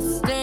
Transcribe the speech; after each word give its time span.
lost 0.00 0.37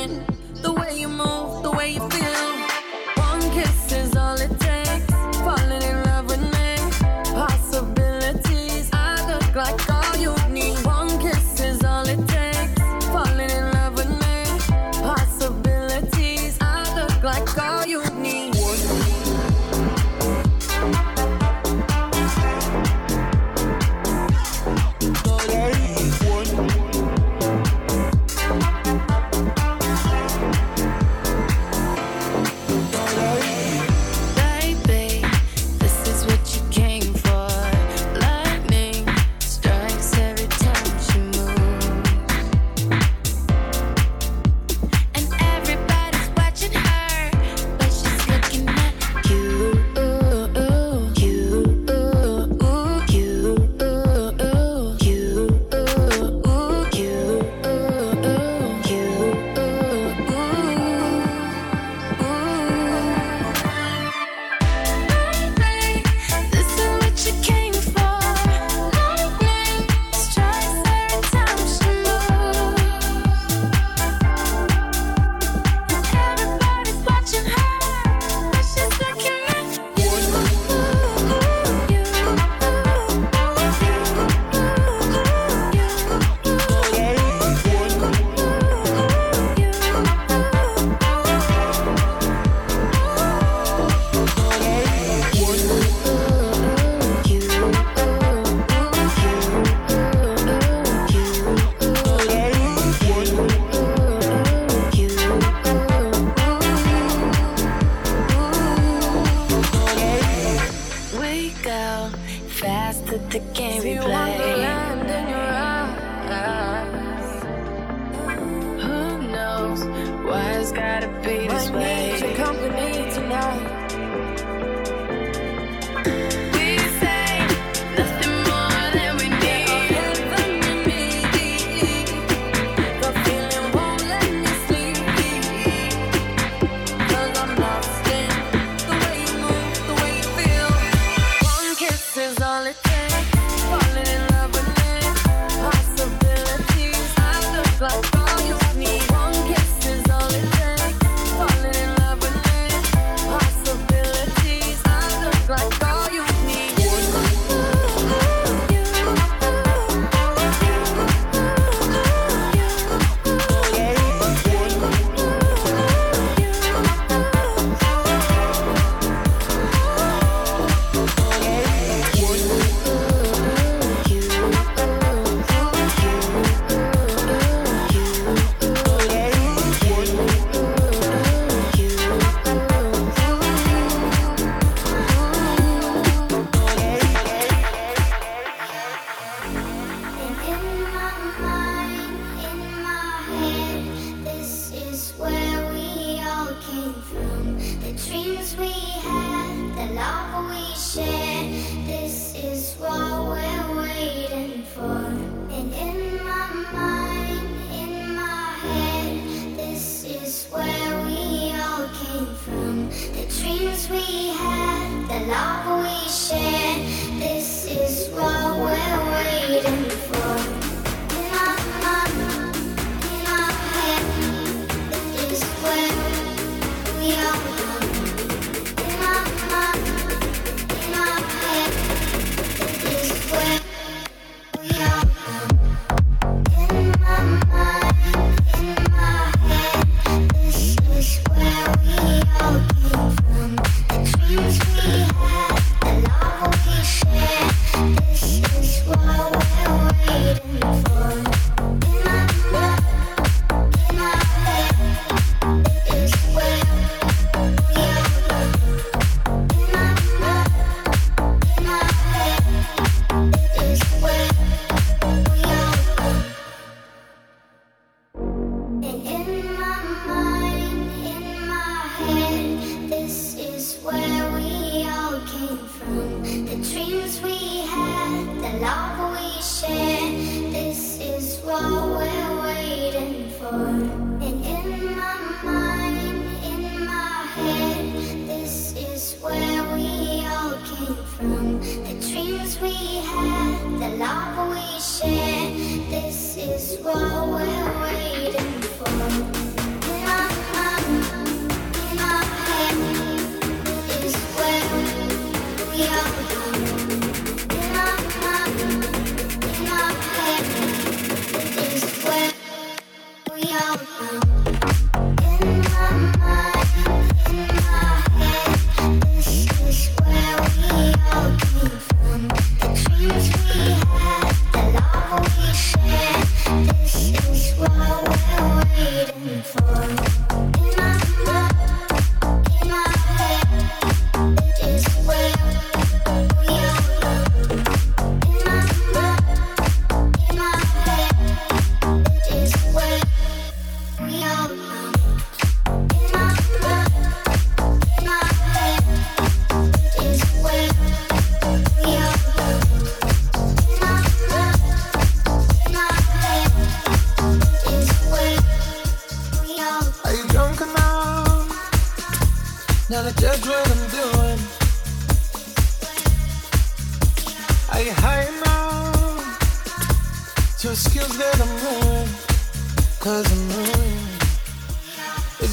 Wow. 249.17 249.44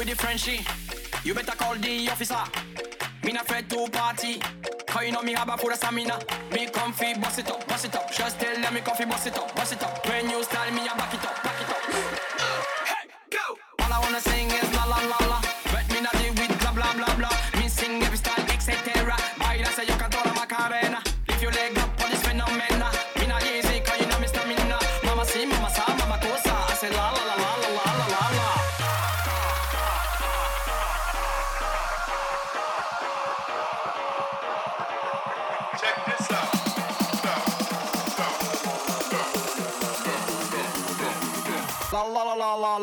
with 0.00 0.08
the 0.08 0.16
Frenchy, 0.16 0.64
You 1.24 1.34
better 1.34 1.52
call 1.52 1.74
the 1.74 2.08
officer. 2.08 2.42
Me 3.22 3.32
not 3.32 3.42
afraid 3.42 3.68
to 3.68 3.86
party. 3.90 4.40
How 4.88 5.02
you 5.02 5.12
know 5.12 5.20
me 5.20 5.34
have 5.34 5.50
a 5.50 5.58
full 5.58 5.70
of 5.70 5.76
stamina? 5.76 6.18
Me 6.52 6.66
comfy, 6.68 7.12
bust 7.20 7.38
it 7.38 7.50
up, 7.50 7.68
bust 7.68 7.84
it 7.84 7.94
up. 7.94 8.10
Just 8.10 8.40
tell 8.40 8.56
them 8.56 8.72
me 8.72 8.80
comfy, 8.80 9.04
bust 9.04 9.26
it 9.26 9.36
up, 9.36 9.54
bust 9.54 9.74
it 9.74 9.82
up. 9.82 10.06
When 10.08 10.30
you 10.30 10.42
style 10.42 10.72
me, 10.72 10.88
I 10.88 10.96
back 10.96 11.12
it 11.12 11.24
up, 11.26 11.42
back 11.42 11.54
it 11.54 11.59
up. 11.59 11.59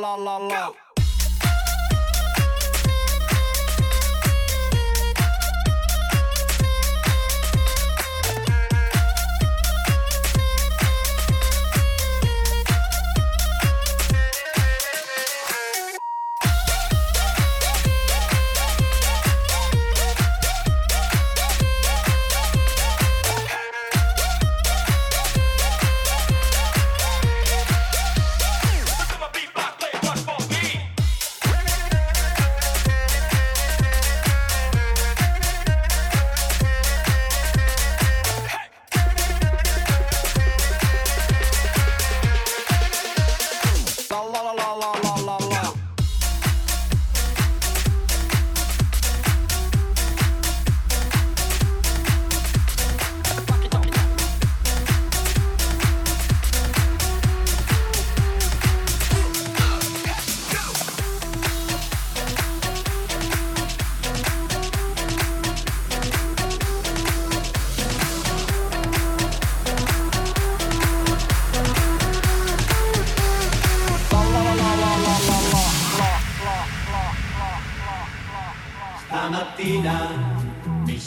la 0.08 0.16
la 0.16 0.38
la. 0.38 0.68
Go! 0.70 0.87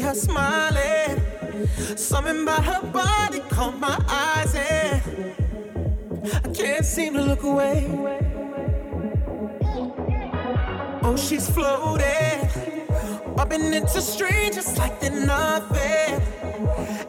her 0.00 0.14
smiling. 0.14 1.22
Something 1.96 2.42
about 2.42 2.64
her 2.64 2.82
body 2.90 3.40
caught 3.50 3.78
my 3.78 3.98
eyes, 4.08 4.54
and 4.54 5.34
I 6.44 6.48
can't 6.52 6.84
seem 6.84 7.14
to 7.14 7.22
look 7.22 7.42
away. 7.42 7.86
Oh, 11.02 11.16
she's 11.16 11.48
floating, 11.48 12.48
bumping 13.36 13.72
into 13.74 14.00
strangers 14.00 14.78
like 14.78 15.00
they're 15.00 15.26
nothing. 15.26 16.20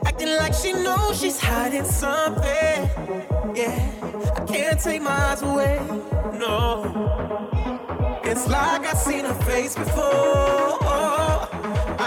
Acting 0.06 0.36
like 0.38 0.54
she 0.54 0.74
knows 0.74 1.20
she's 1.20 1.40
hiding 1.40 1.86
something. 1.86 2.90
Yeah, 3.56 3.92
I 4.36 4.46
can't 4.46 4.80
take 4.80 5.02
my 5.02 5.12
eyes 5.12 5.42
away. 5.42 5.80
No. 6.40 8.20
It's 8.24 8.48
like 8.48 8.86
I've 8.88 8.98
seen 8.98 9.26
her 9.26 9.34
face 9.44 9.76
before. 9.76 10.61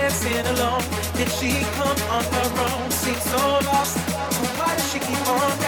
dancing 0.00 0.46
alone? 0.54 0.84
Did 1.16 1.30
she 1.38 1.50
come 1.78 1.98
on 2.16 2.24
her 2.34 2.48
own? 2.66 2.90
Seems 2.90 3.22
so 3.22 3.42
lost. 3.70 3.94
So 4.36 4.44
why 4.58 4.74
does 4.76 4.92
she 4.92 4.98
keep 4.98 5.28
on 5.28 5.40
dancing? 5.58 5.67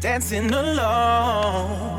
Dancing 0.00 0.52
alone. 0.52 1.98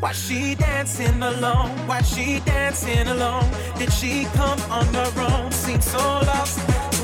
Why 0.00 0.12
she 0.12 0.56
dancing 0.56 1.22
alone? 1.22 1.70
Why 1.86 2.02
she 2.02 2.40
dancing 2.40 3.06
alone? 3.06 3.48
Did 3.78 3.92
she 3.92 4.24
come 4.34 4.60
on 4.70 4.86
her 4.94 5.12
own? 5.16 5.52
Seems 5.52 5.84
so 5.84 5.98
lost. 5.98 6.95